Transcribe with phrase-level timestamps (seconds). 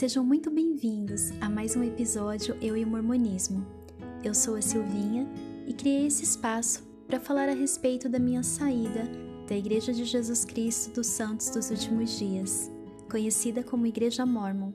[0.00, 3.66] Sejam muito bem-vindos a mais um episódio Eu e o Mormonismo.
[4.24, 5.28] Eu sou a Silvinha
[5.66, 9.02] e criei esse espaço para falar a respeito da minha saída
[9.46, 12.70] da Igreja de Jesus Cristo dos Santos dos Últimos Dias,
[13.10, 14.72] conhecida como Igreja Mormon.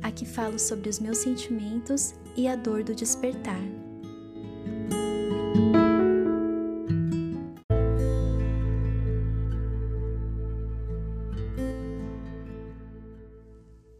[0.00, 3.60] Aqui falo sobre os meus sentimentos e a dor do despertar.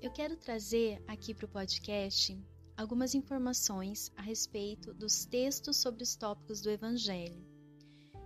[0.08, 2.42] Eu quero trazer aqui para o podcast
[2.78, 7.46] algumas informações a respeito dos textos sobre os tópicos do Evangelho.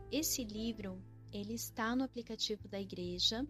[0.09, 3.45] Esse livro ele está no aplicativo da igreja.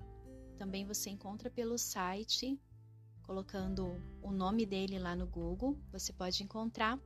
[0.56, 2.58] Também você encontra pelo site,
[3.22, 6.98] colocando o nome dele lá no Google, você pode encontrar.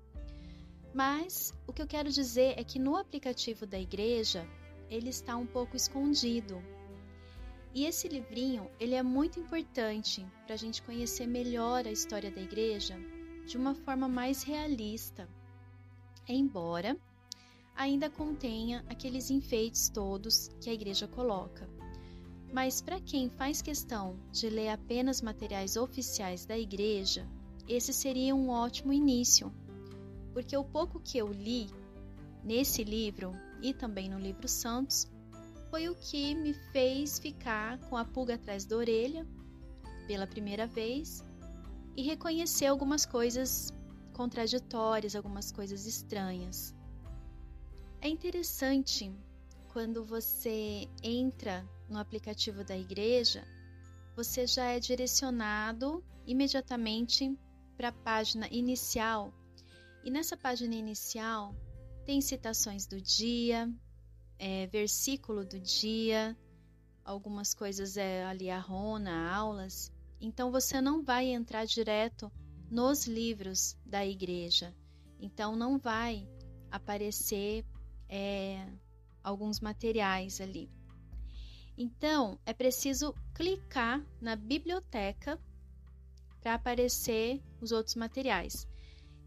[0.94, 4.46] Mas o que eu quero dizer é que no aplicativo da igreja
[4.88, 6.62] ele está um pouco escondido.
[7.76, 12.40] E esse livrinho ele é muito importante para a gente conhecer melhor a história da
[12.40, 12.98] igreja
[13.46, 15.28] de uma forma mais realista.
[16.26, 16.96] Embora
[17.74, 21.68] ainda contenha aqueles enfeites todos que a igreja coloca.
[22.50, 27.28] Mas para quem faz questão de ler apenas materiais oficiais da igreja,
[27.68, 29.52] esse seria um ótimo início,
[30.32, 31.66] porque o pouco que eu li
[32.42, 35.06] nesse livro e também no livro Santos
[35.70, 39.26] foi o que me fez ficar com a pulga atrás da orelha
[40.06, 41.24] pela primeira vez
[41.96, 43.72] e reconhecer algumas coisas
[44.12, 46.74] contraditórias, algumas coisas estranhas.
[48.00, 49.12] É interessante
[49.72, 53.44] quando você entra no aplicativo da igreja,
[54.14, 57.38] você já é direcionado imediatamente
[57.76, 59.32] para a página inicial.
[60.04, 61.54] E nessa página inicial
[62.04, 63.70] tem citações do dia,
[64.38, 66.36] é, versículo do dia,
[67.04, 69.92] algumas coisas é ali a rona, aulas.
[70.20, 72.30] Então você não vai entrar direto
[72.70, 74.74] nos livros da igreja.
[75.18, 76.28] Então não vai
[76.70, 77.64] aparecer
[78.08, 78.66] é,
[79.22, 80.70] alguns materiais ali.
[81.78, 85.38] Então, é preciso clicar na biblioteca
[86.40, 88.66] para aparecer os outros materiais.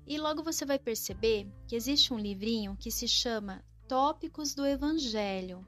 [0.08, 5.66] E logo você vai perceber que existe um livrinho que se chama Tópicos do Evangelho,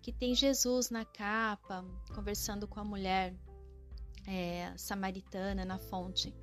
[0.00, 1.84] que tem Jesus na capa,
[2.14, 3.36] conversando com a mulher
[4.26, 6.34] é, samaritana na fonte.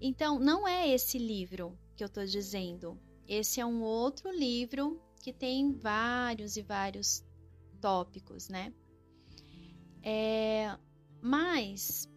[0.00, 2.98] Então, não é esse livro que eu estou dizendo.
[3.28, 7.24] Esse é um outro livro que tem vários e vários
[7.80, 8.74] tópicos, né?
[10.02, 10.76] É,
[11.20, 12.08] mas,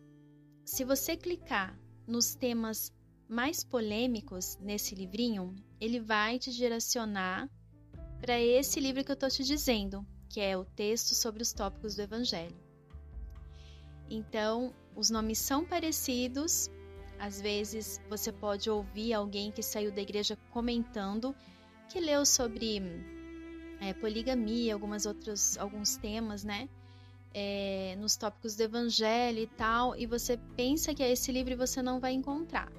[0.65, 2.91] se você clicar nos temas
[3.29, 7.47] mais polêmicos nesse livrinho, ele vai te direcionar
[8.21, 11.95] para esse livro que eu estou te dizendo, que é o texto sobre os tópicos
[11.95, 12.55] do Evangelho.
[14.09, 16.69] Então, os nomes são parecidos.
[17.19, 21.35] Às vezes você pode ouvir alguém que saiu da igreja comentando
[21.89, 22.81] que leu sobre
[23.79, 26.69] é, poligamia, algumas outros, alguns temas, né?
[27.33, 31.55] É, nos tópicos do evangelho e tal, e você pensa que é esse livro e
[31.55, 32.71] você não vai encontrar.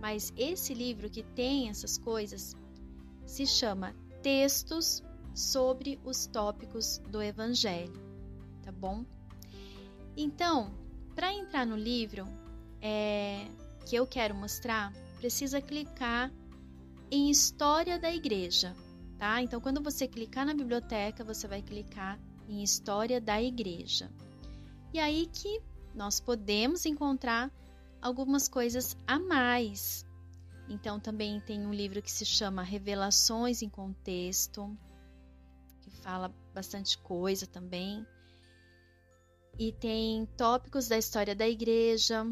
[0.00, 2.54] Mas esse livro que tem essas coisas
[3.26, 5.02] se chama Textos
[5.34, 7.92] sobre os tópicos do evangelho,
[8.62, 9.04] tá bom?
[10.16, 10.74] Então,
[11.14, 12.24] para entrar no livro
[12.80, 13.46] é,
[13.86, 16.32] que eu quero mostrar, precisa clicar
[17.10, 18.74] em História da Igreja,
[19.18, 19.40] tá?
[19.40, 22.18] Então, quando você clicar na biblioteca, você vai clicar
[22.48, 24.10] em História da Igreja.
[24.92, 25.60] E aí que
[25.94, 27.50] nós podemos encontrar
[28.00, 30.04] algumas coisas a mais.
[30.68, 34.76] Então, também tem um livro que se chama Revelações em Contexto,
[35.80, 38.06] que fala bastante coisa também.
[39.58, 42.24] E tem tópicos da história da igreja.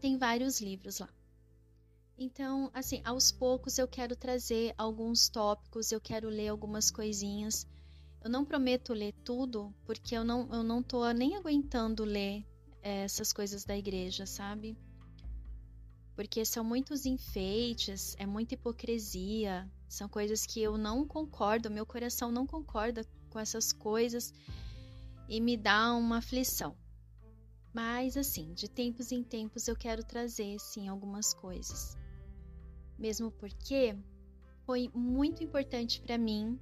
[0.00, 1.08] Tem vários livros lá.
[2.18, 7.66] Então, assim, aos poucos eu quero trazer alguns tópicos, eu quero ler algumas coisinhas.
[8.22, 12.44] Eu não prometo ler tudo, porque eu não, eu não tô nem aguentando ler
[12.82, 14.76] é, essas coisas da igreja, sabe?
[16.16, 22.32] Porque são muitos enfeites, é muita hipocrisia, são coisas que eu não concordo, meu coração
[22.32, 24.32] não concorda com essas coisas
[25.28, 26.74] e me dá uma aflição.
[27.72, 31.96] Mas assim, de tempos em tempos eu quero trazer sim algumas coisas
[32.98, 33.96] mesmo porque
[34.64, 36.58] foi muito importante para mim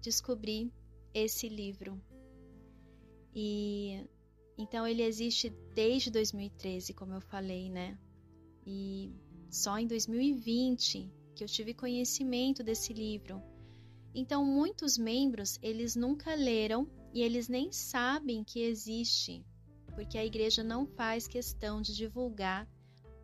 [0.00, 0.72] descobrir
[1.12, 2.00] esse livro.
[3.34, 4.04] E
[4.56, 7.98] então ele existe desde 2013, como eu falei, né?
[8.70, 9.10] E
[9.50, 13.42] só em 2020 que eu tive conhecimento desse livro.
[14.14, 19.42] Então muitos membros, eles nunca leram e eles nem sabem que existe
[19.98, 22.68] porque a igreja não faz questão de divulgar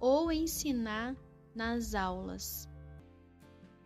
[0.01, 1.15] ou ensinar
[1.55, 2.69] nas aulas.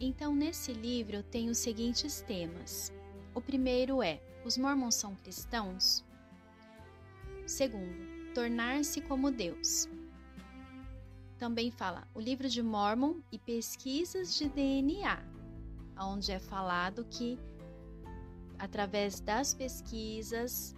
[0.00, 2.90] Então, nesse livro tenho os seguintes temas.
[3.34, 6.02] O primeiro é: os mormons são cristãos?
[7.46, 9.86] Segundo, tornar-se como Deus.
[11.38, 15.22] Também fala o livro de Mormon e pesquisas de DNA,
[16.00, 17.38] onde é falado que
[18.58, 20.74] através das pesquisas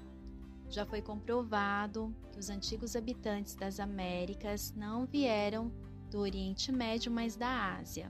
[0.69, 5.73] já foi comprovado que os antigos habitantes das Américas não vieram
[6.11, 8.09] do Oriente Médio, mas da Ásia.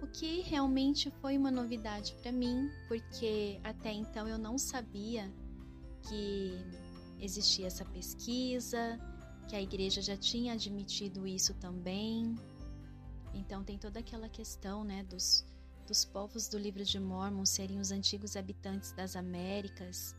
[0.00, 5.32] O que realmente foi uma novidade para mim, porque até então eu não sabia
[6.08, 6.58] que
[7.18, 9.00] existia essa pesquisa,
[9.48, 12.34] que a igreja já tinha admitido isso também.
[13.32, 15.44] Então tem toda aquela questão, né, dos,
[15.86, 20.16] dos povos do livro de Mormon serem os antigos habitantes das Américas.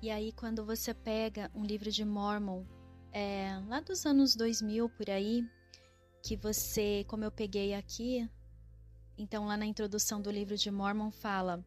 [0.00, 2.64] E aí quando você pega um livro de Mormon
[3.12, 5.44] é, lá dos anos 2000 por aí,
[6.22, 8.28] que você, como eu peguei aqui,
[9.16, 11.64] então lá na introdução do livro de Mormon fala: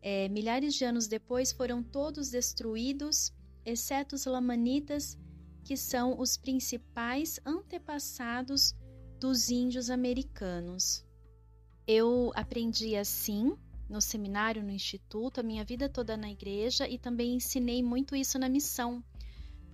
[0.00, 3.32] é, milhares de anos depois foram todos destruídos,
[3.64, 5.18] exceto os lamanitas,
[5.64, 8.74] que são os principais antepassados
[9.18, 11.04] dos índios americanos.
[11.86, 13.56] Eu aprendi assim
[13.88, 18.38] no seminário, no instituto, a minha vida toda na igreja e também ensinei muito isso
[18.38, 19.02] na missão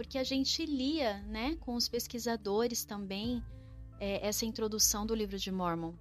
[0.00, 3.44] porque a gente lia, né, com os pesquisadores também,
[3.98, 5.92] é, essa introdução do livro de Mormon.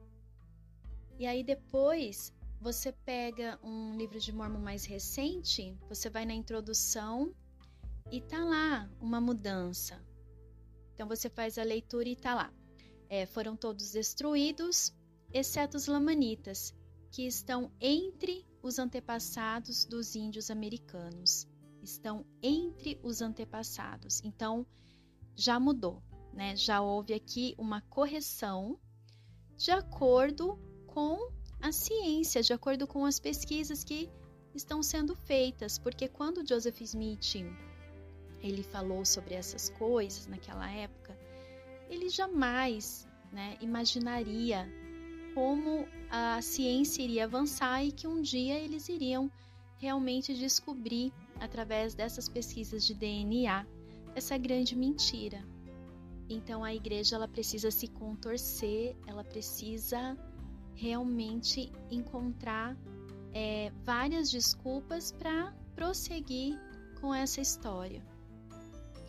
[1.20, 7.36] E aí depois você pega um livro de Mormon mais recente, você vai na introdução
[8.12, 10.04] e tá lá uma mudança.
[10.94, 12.54] Então você faz a leitura e tá lá.
[13.08, 14.94] É, foram todos destruídos,
[15.34, 16.74] exceto os lamanitas,
[17.12, 21.48] que estão entre os antepassados dos índios americanos
[21.82, 24.22] estão entre os antepassados.
[24.24, 24.66] Então,
[25.36, 26.02] já mudou,
[26.34, 26.56] né?
[26.56, 28.80] Já houve aqui uma correção
[29.58, 31.32] de acordo com
[31.62, 34.10] a ciência, de acordo com as pesquisas que
[34.54, 37.36] estão sendo feitas, porque quando Joseph Smith
[38.42, 41.18] ele falou sobre essas coisas naquela época,
[41.90, 44.68] ele jamais, né, imaginaria
[45.34, 49.32] como a ciência iria avançar e que um dia eles iriam
[49.78, 53.66] realmente descobrir através dessas pesquisas de DNA
[54.16, 55.44] essa grande mentira.
[56.30, 60.18] Então a igreja ela precisa se contorcer, ela precisa
[60.76, 62.78] realmente encontrar
[63.34, 66.60] é, várias desculpas para prosseguir
[67.00, 68.04] com essa história.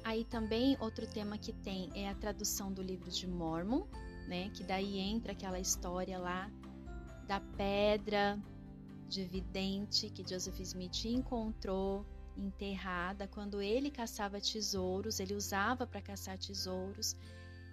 [0.02, 3.87] Aí também outro tema que tem é a tradução do livro de Mormon,
[4.26, 4.50] né?
[4.50, 6.50] Que daí entra aquela história lá
[7.26, 8.38] da pedra
[9.08, 12.06] de vidente que Joseph Smith encontrou
[12.37, 13.29] enterrada.
[13.29, 17.17] Quando ele caçava tesouros, ele usava para caçar tesouros.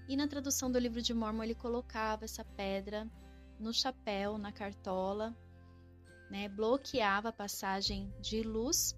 [0.07, 3.07] E na tradução do livro de Mormon, ele colocava essa pedra
[3.59, 5.35] no chapéu, na cartola,
[6.29, 6.47] né?
[6.49, 8.95] bloqueava a passagem de luz.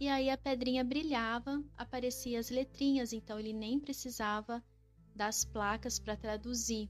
[0.00, 4.64] E aí a pedrinha brilhava, aparecia as letrinhas, então ele nem precisava
[5.14, 6.88] das placas para traduzir,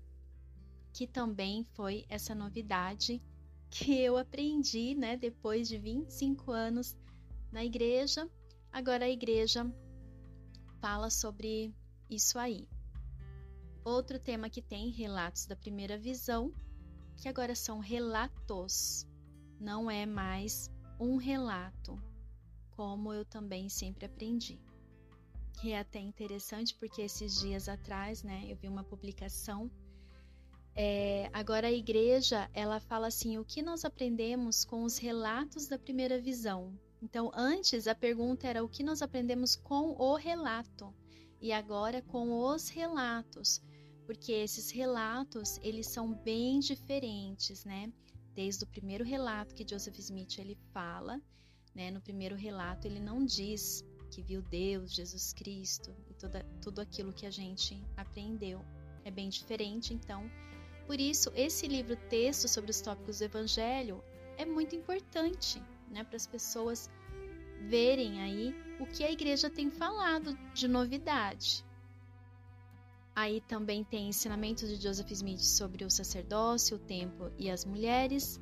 [0.93, 3.21] que também foi essa novidade
[3.69, 6.97] que eu aprendi, né, depois de 25 anos
[7.51, 8.31] na igreja.
[8.73, 9.69] Agora a igreja
[10.81, 11.75] fala sobre
[12.09, 12.69] isso aí.
[13.85, 16.55] Outro tema que tem relatos da primeira visão,
[17.17, 19.05] que agora são relatos,
[19.59, 20.71] não é mais
[21.01, 22.01] um relato,
[22.81, 24.59] como eu também sempre aprendi.
[25.63, 29.71] E é até interessante porque esses dias atrás, né, eu vi uma publicação.
[30.75, 35.79] É, agora a igreja ela fala assim: o que nós aprendemos com os relatos da
[35.79, 36.73] primeira visão?
[37.03, 40.91] Então, antes a pergunta era o que nós aprendemos com o relato
[41.39, 43.61] e agora com os relatos,
[44.07, 47.93] porque esses relatos eles são bem diferentes, né?
[48.35, 51.21] Desde o primeiro relato que Joseph Smith ele fala,
[51.75, 51.91] né?
[51.91, 57.13] No primeiro relato ele não diz que viu Deus, Jesus Cristo e toda, tudo aquilo
[57.13, 58.65] que a gente aprendeu.
[59.05, 60.31] É bem diferente, então.
[60.87, 64.03] Por isso, esse livro texto sobre os tópicos do Evangelho
[64.37, 66.91] é muito importante, né, para as pessoas
[67.69, 71.65] verem aí o que a igreja tem falado de novidade.
[73.15, 78.41] Aí também tem ensinamentos de Joseph Smith sobre o sacerdócio, o tempo e as mulheres,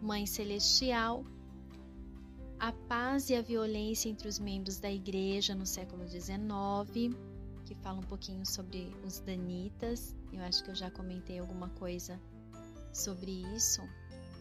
[0.00, 1.24] Mãe Celestial,
[2.60, 7.16] a paz e a violência entre os membros da igreja no século XIX,
[7.64, 10.14] que fala um pouquinho sobre os danitas.
[10.30, 12.20] Eu acho que eu já comentei alguma coisa
[12.92, 13.80] sobre isso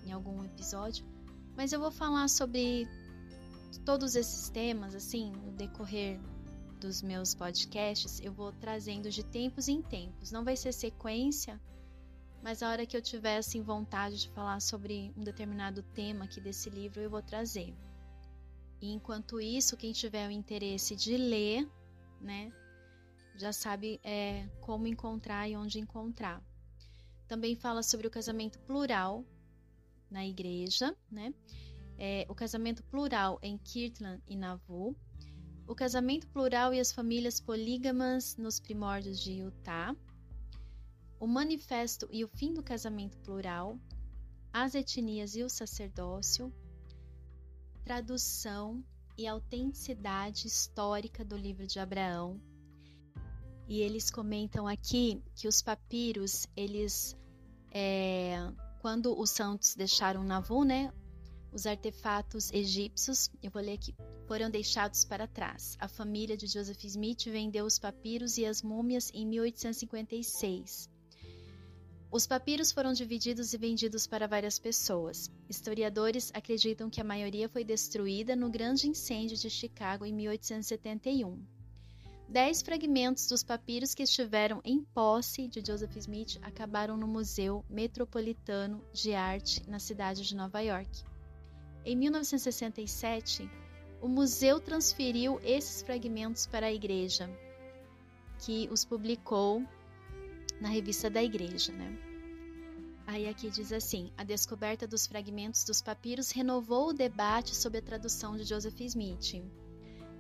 [0.06, 1.06] em algum episódio,
[1.56, 2.86] mas eu vou falar sobre
[3.86, 6.20] todos esses temas, assim, no decorrer
[6.78, 10.30] dos meus podcasts, eu vou trazendo de tempos em tempos.
[10.32, 11.60] Não vai ser sequência,
[12.42, 16.42] mas a hora que eu tiver assim vontade de falar sobre um determinado tema aqui
[16.42, 17.74] desse livro, eu vou trazer.
[18.82, 21.70] E enquanto isso, quem tiver o interesse de ler,
[22.22, 22.52] né,
[23.36, 26.44] já sabe é, como encontrar e onde encontrar.
[27.28, 29.24] Também fala sobre o casamento plural
[30.10, 31.34] na igreja, né?
[31.98, 34.96] É, o casamento plural em Kirtland e Nauvoo,
[35.68, 39.96] o casamento plural e as famílias polígamas nos primórdios de Utah,
[41.20, 43.78] o manifesto e o fim do casamento plural,
[44.52, 46.52] as etnias e o sacerdócio,
[47.84, 48.84] tradução
[49.18, 52.40] e autenticidade histórica do livro de Abraão.
[53.68, 57.18] E eles comentam aqui que os papiros, eles,
[57.72, 60.92] é, quando os santos deixaram Navu, né,
[61.52, 63.96] os artefatos egípcios, eu vou ler aqui,
[64.28, 65.76] foram deixados para trás.
[65.80, 70.90] A família de Joseph Smith vendeu os papiros e as múmias em 1856.
[72.12, 75.30] Os papiros foram divididos e vendidos para várias pessoas.
[75.48, 81.40] Historiadores acreditam que a maioria foi destruída no grande incêndio de Chicago em 1871.
[82.28, 88.84] Dez fragmentos dos papiros que estiveram em posse de Joseph Smith acabaram no Museu Metropolitano
[88.92, 91.04] de Arte na cidade de Nova York.
[91.86, 93.48] Em 1967,
[94.02, 97.30] o museu transferiu esses fragmentos para a igreja,
[98.40, 99.64] que os publicou
[100.60, 101.98] na revista da igreja, né?
[103.08, 107.82] Aí aqui diz assim: a descoberta dos fragmentos dos papiros renovou o debate sobre a
[107.82, 109.44] tradução de Joseph Smith.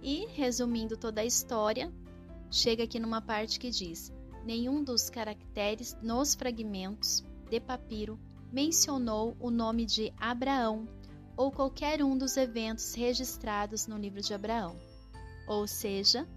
[0.02, 1.94] E, resumindo toda a história,
[2.50, 4.12] chega aqui numa parte que diz:
[4.44, 8.20] nenhum dos caracteres nos fragmentos de papiro
[8.52, 10.88] mencionou o nome de Abraão
[11.38, 14.76] ou qualquer um dos eventos registrados no livro de Abraão.
[15.48, 16.28] Ou seja,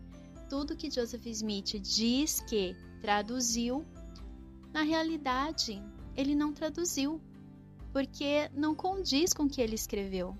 [0.49, 3.85] tudo que Joseph Smith diz que traduziu,
[4.73, 5.83] na realidade,
[6.17, 7.21] ele não traduziu,
[7.93, 10.39] porque não condiz com o que ele escreveu.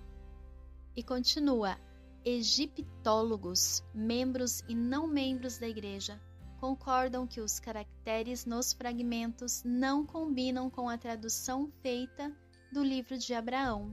[0.97, 1.77] E continua:
[2.25, 6.21] egiptólogos, membros e não membros da igreja,
[6.61, 12.33] concordam que os caracteres nos fragmentos não combinam com a tradução feita
[12.73, 13.93] do livro de Abraão.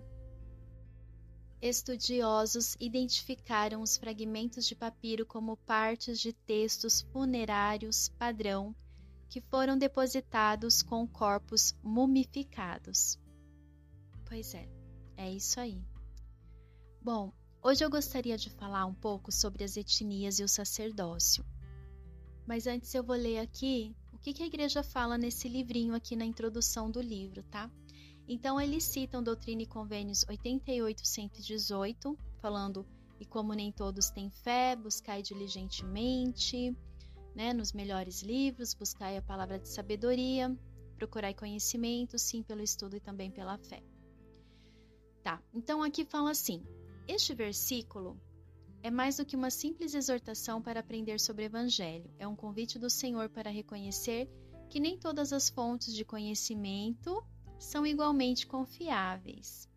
[1.62, 8.74] Estudiosos identificaram os fragmentos de papiro como partes de textos funerários padrão
[9.28, 13.20] que foram depositados com corpos mumificados.
[14.26, 14.70] Pois é,
[15.18, 15.84] é isso aí.
[17.02, 21.46] Bom, hoje eu gostaria de falar um pouco sobre as etnias e o sacerdócio.
[22.48, 26.26] Mas antes eu vou ler aqui o que, a igreja fala nesse livrinho aqui na
[26.26, 27.70] introdução do livro, tá?
[28.32, 32.86] Então, eles citam Doutrina e Convênios 88-118, falando:
[33.20, 36.78] E como nem todos têm fé, buscai diligentemente,
[37.36, 40.56] né, nos melhores livros, buscai a palavra de sabedoria,
[40.96, 43.82] procurai conhecimento, sim, pelo estudo e também pela fé.
[45.24, 46.64] Tá, então aqui fala assim:
[47.08, 48.16] este versículo
[48.84, 52.78] é mais do que uma simples exortação para aprender sobre o Evangelho, é um convite
[52.78, 54.30] do Senhor para reconhecer
[54.70, 57.24] que nem todas as fontes de conhecimento
[57.60, 59.70] são igualmente confiáveis.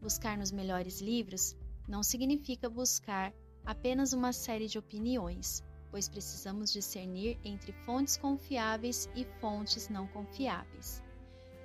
[0.00, 1.54] Buscar nos melhores livros
[1.86, 3.32] não significa buscar
[3.64, 11.02] apenas uma série de opiniões, pois precisamos discernir entre fontes confiáveis e fontes não confiáveis.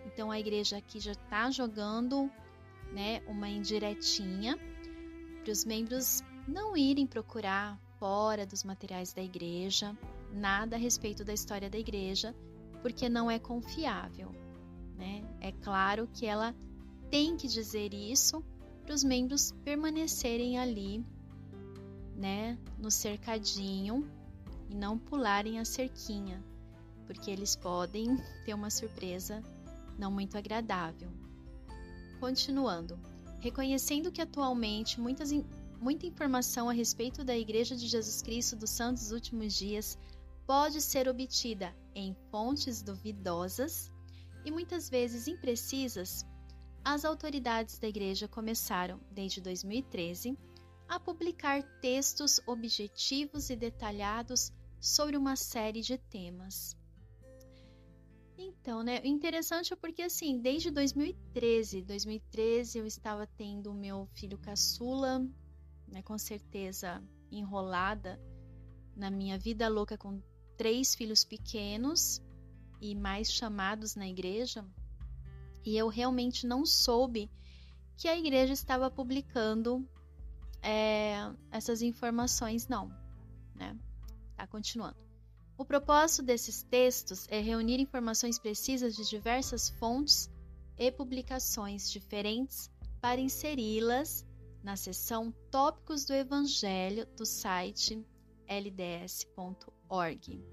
[0.05, 2.29] Então a igreja aqui já está jogando
[2.91, 4.57] né, uma indiretinha
[5.43, 9.95] para os membros não irem procurar fora dos materiais da igreja
[10.31, 12.35] nada a respeito da história da igreja,
[12.81, 14.40] porque não é confiável.
[15.41, 16.55] É claro que ela
[17.09, 18.43] tem que dizer isso
[18.83, 21.03] para os membros permanecerem ali,
[22.15, 24.07] né, no cercadinho
[24.69, 26.43] e não pularem a cerquinha,
[27.07, 29.41] porque eles podem ter uma surpresa
[29.97, 31.09] não muito agradável.
[32.19, 32.99] Continuando,
[33.39, 35.31] reconhecendo que atualmente muitas,
[35.81, 39.97] muita informação a respeito da Igreja de Jesus Cristo dos Santos Últimos Dias
[40.45, 43.90] pode ser obtida em fontes duvidosas
[44.45, 46.25] e muitas vezes imprecisas,
[46.83, 50.37] as autoridades da Igreja começaram, desde 2013,
[50.87, 56.75] a publicar textos objetivos e detalhados sobre uma série de temas.
[58.37, 64.37] Então, né, interessante é porque assim, desde 2013, 2013 eu estava tendo o meu filho
[64.39, 65.19] caçula,
[65.87, 68.19] né, com certeza enrolada
[68.95, 70.19] na minha vida louca com
[70.57, 72.21] três filhos pequenos
[72.81, 74.65] e mais chamados na igreja,
[75.63, 77.29] e eu realmente não soube
[77.95, 79.87] que a igreja estava publicando
[80.61, 82.91] é, essas informações, não.
[83.55, 83.77] né?
[84.35, 84.97] Tá continuando.
[85.57, 90.29] O propósito desses textos é reunir informações precisas de diversas fontes
[90.77, 94.25] e publicações diferentes para inseri-las
[94.63, 98.03] na seção Tópicos do Evangelho do site
[98.47, 100.43] lds.org.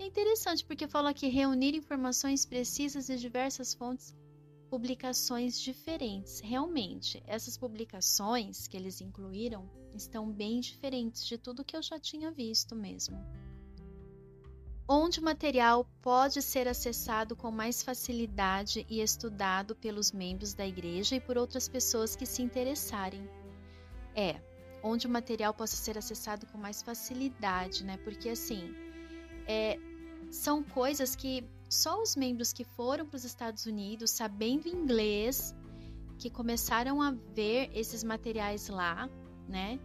[0.00, 4.16] É interessante porque fala que reunir informações precisas de diversas fontes,
[4.70, 6.40] publicações diferentes.
[6.40, 12.32] Realmente, essas publicações que eles incluíram estão bem diferentes de tudo que eu já tinha
[12.32, 13.22] visto mesmo.
[14.88, 21.16] Onde o material pode ser acessado com mais facilidade e estudado pelos membros da igreja
[21.16, 23.28] e por outras pessoas que se interessarem.
[24.16, 24.40] É,
[24.82, 27.98] onde o material possa ser acessado com mais facilidade, né?
[27.98, 28.74] Porque assim,
[29.46, 29.78] é,
[30.30, 35.54] são coisas que só os membros que foram para os Estados Unidos, sabendo inglês,
[36.18, 39.08] que começaram a ver esses materiais lá,
[39.48, 39.78] né?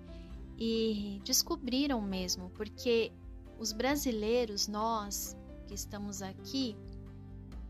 [0.58, 3.12] E descobriram mesmo, porque
[3.60, 5.38] os brasileiros, nós
[5.68, 6.76] que estamos aqui,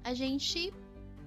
[0.03, 0.74] a gente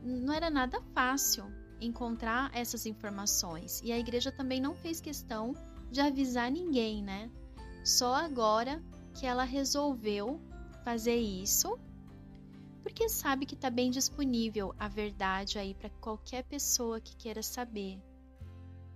[0.02, 1.44] não era nada fácil
[1.80, 3.80] encontrar essas informações.
[3.84, 5.54] E a igreja também não fez questão
[5.90, 7.30] de avisar ninguém, né?
[7.84, 8.82] Só agora
[9.14, 10.40] que ela resolveu
[10.88, 11.78] fazer isso,
[12.82, 18.02] porque sabe que está bem disponível a verdade aí para qualquer pessoa que queira saber.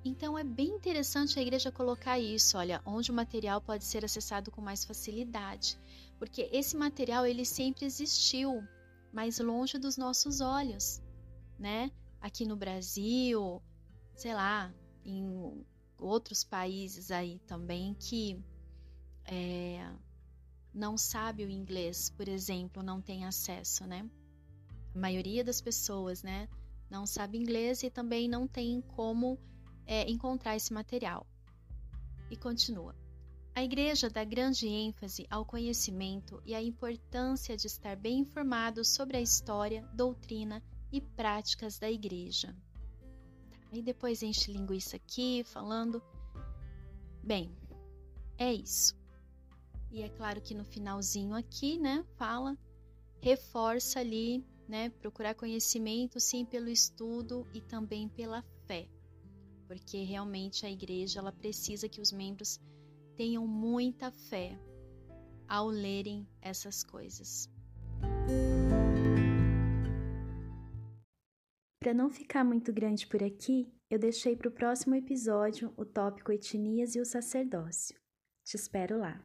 [0.02, 4.50] Então é bem interessante a igreja colocar isso, olha, onde o material pode ser acessado
[4.50, 5.78] com mais facilidade,
[6.18, 8.66] porque esse material ele sempre existiu,
[9.12, 11.02] mais longe dos nossos olhos,
[11.58, 11.90] né?
[12.22, 13.62] Aqui no Brasil,
[14.14, 14.72] sei lá,
[15.04, 15.62] em
[15.99, 18.42] outros países aí também que
[19.26, 19.92] é,
[20.75, 24.09] não sabe o inglês, por exemplo, não tem acesso, né?
[24.95, 26.49] A maioria das pessoas, né,
[26.91, 29.38] não sabe inglês e também não tem como
[29.87, 31.26] é, encontrar esse material.
[32.31, 32.95] E continua.
[33.55, 39.18] A igreja dá grande ênfase ao conhecimento e à importância de estar bem informado sobre
[39.18, 42.55] a história, doutrina e práticas da igreja.
[43.70, 46.03] E depois enche linguiça aqui, falando.
[47.23, 47.55] Bem,
[48.38, 49.02] é isso.
[49.92, 52.57] E é claro que no finalzinho aqui, né, fala,
[53.20, 58.88] reforça ali, né, procurar conhecimento sim pelo estudo e também pela fé.
[59.68, 62.59] Porque realmente a igreja ela precisa que os membros
[63.16, 64.59] tenham muita fé
[65.46, 67.50] ao lerem essas coisas.
[71.78, 76.33] Para não ficar muito grande por aqui, eu deixei para o próximo episódio o tópico
[76.33, 78.00] etnias e o sacerdócio.
[78.44, 79.22] Te espero lá.